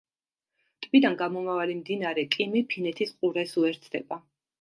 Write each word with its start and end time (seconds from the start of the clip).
ტბიდან 0.85 1.17
გამომავალი 1.19 1.75
მდინარე 1.81 2.23
კიმი 2.37 2.63
ფინეთის 2.71 3.13
ყურეს 3.21 3.55
უერთდება. 3.65 4.19